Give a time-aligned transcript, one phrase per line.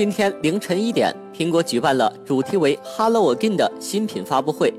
[0.00, 4.72] 今天凌晨一点，苹果举办了主题为 “Hello Again” 的新品发布会，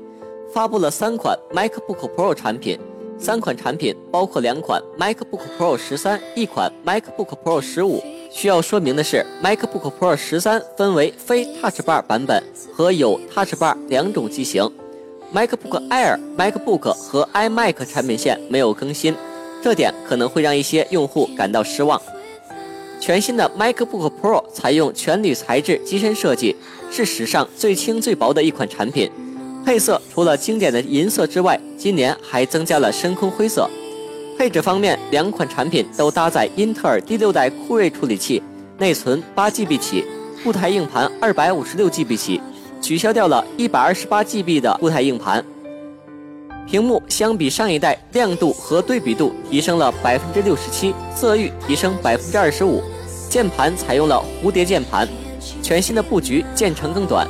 [0.52, 2.76] 发布了三款 MacBook Pro 产品。
[3.20, 8.02] 三款产品包括两款 MacBook Pro 十三，一款 MacBook Pro 十五。
[8.32, 12.42] 需要说明的是，MacBook Pro 十三分为非 Touch Bar 版本
[12.74, 14.68] 和有 Touch Bar 两种机型。
[15.32, 19.14] MacBook Air、MacBook 和 iMac 产品线没有更新，
[19.62, 22.02] 这点可能会让一些用户感到失望。
[23.02, 26.54] 全新的 MacBook Pro 采用全铝材质机身设计，
[26.88, 29.10] 是史上最轻最薄的一款产品。
[29.66, 33.68] 配色除了经典的银色之外，今年还增加了深空灰色。
[34.38, 38.40] 配置方面，两款产品都搭载英特尔第六代酷睿处理器，
[38.78, 40.04] 内存八 GB 起，
[40.44, 42.40] 固态硬盘二百五十六 GB 起，
[42.80, 45.44] 取消掉了一百二十八 GB 的固态硬盘。
[46.66, 52.82] 屏幕相比上一代，亮度和对比度提升了百分之六十七，色域提升百分之二十五。
[53.28, 55.08] 键盘采用了蝴蝶键盘，
[55.62, 57.26] 全新的布局，键程更短，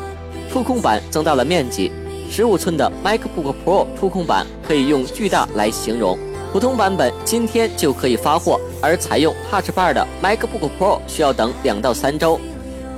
[0.52, 1.90] 触控板增大了面积。
[2.30, 6.18] 十五寸的 MacBook Pro 触控板可以用巨大来形容。
[6.52, 12.38] 普通版本今天就可以发货，而采用 Touch Bar 的 MacBook Pro 需要等两到三周。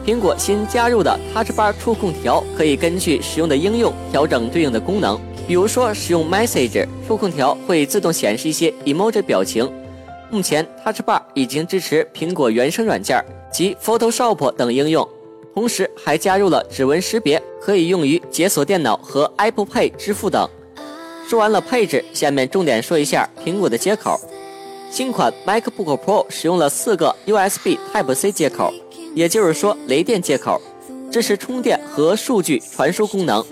[0.04, 9.70] 苹果新加入的 Touch Bar 触控条可以根据使用的应用调整对应的功能，比如说使用 Message 触控条会自动显示一些 emoji 表情。
[10.30, 15.08] 目前，Touch Bar 已经支持苹果原生软件及 Photoshop 等应用，
[15.54, 20.46] 同时还加入了指纹识别，可以用于解锁电脑和 Apple Pay 支付等。
[21.26, 24.20] 说完了配置，下面重点说一下苹果的接口。
[24.90, 28.72] 新款 MacBook Pro 使用了四个 USB Type C 接口，
[29.14, 30.60] 也就是说雷电接口，
[31.10, 33.44] 支持充电和数据传输功能。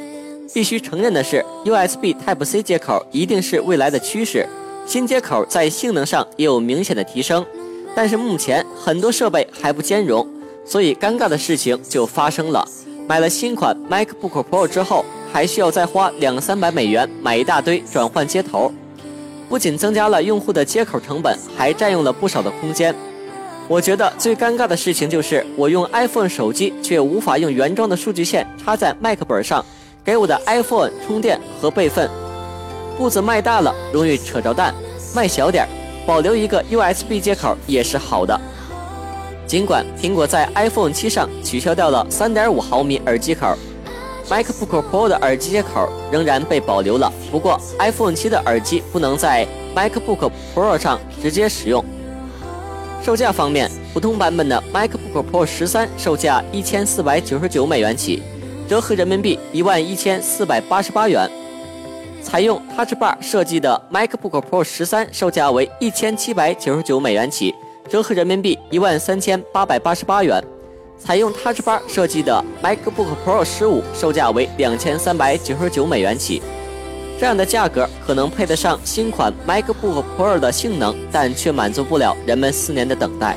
[0.53, 4.47] 必须承认的是，USB Type C 接口一定是未来的趋势。
[4.85, 7.47] 新接口在性能上也有明显的提升，
[7.95, 10.29] 但是目前很多设备还不兼容，
[10.67, 12.69] 所以尴尬的事情就发生了。
[13.07, 18.70] 买了新款 MacBook Pro 之后，还需要再花两三百美元买一大堆转换接头，
[19.48, 22.95] 不仅增加了用户的接口成本，还占用了不少的空间。
[23.68, 29.64] 我觉得最尴尬的事情就是，我用 iPhone 手机却无法用原装的数据线插在 Mac 本上，
[30.05, 32.11] 给我的 iPhone 充电和备份。
[32.98, 34.74] 步子迈大了，容易扯着蛋；
[35.14, 35.68] 迈小点儿，
[36.06, 38.39] 保留一个 USB 接口也是好的。
[39.46, 43.56] 尽管苹果在 iPhone 七上取消掉了3.5毫米耳机口
[44.29, 47.11] ，MacBook Pro 的耳机接口仍然被保留了。
[47.30, 51.83] 不过 iPhone 七的耳机不能在 MacBook Pro 上直接使用。
[53.05, 58.23] 售价方面，普通版本的 MacBook Pro 十三售价一千四百九十九美元起，
[58.68, 61.29] 折合人民币一万一千四百八十八元。
[62.23, 67.52] 采用 Touch Bar 设计的 MacBook Pro 十三售价为一千七百九十九美元起，
[67.89, 70.41] 折合人民币一万三千八百八十八元；
[70.96, 76.41] 采用 Touch Bar 设计的 MacBook Pro 十五售价为两千三百九十九美元起。
[77.23, 83.37] 这样的价格可能配得上新款 MacBook Pro 的性能，但却满足不了人们四年的等待。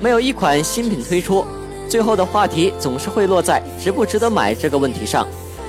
[0.00, 1.44] 没有一款新品推出，
[1.88, 5.28] 最后的话题总是会落在值不值得买这个问题上。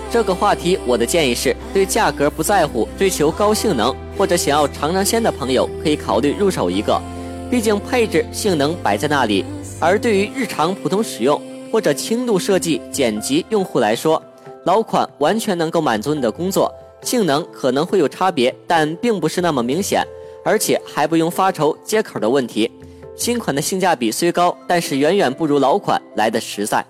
[0.10, 7.00] 这个话题，我的建议是对价格不在乎、追求高性能或者想要尝尝鲜的朋友，可以考虑入手一个。
[7.48, 9.46] 毕竟配置、性能摆在那里。
[9.80, 11.40] 而对于日常普通使用
[11.72, 14.20] 或者轻度设计、剪辑用户来说，
[14.64, 16.74] 老款完全能够满足你的工作。
[17.08, 20.06] 性能可能会有差别，但并不是那么明显，
[20.44, 22.70] 而且还不用发愁接口的问题。
[23.16, 26.86] 新款的性价比虽高，但是远远不如老款来的实在。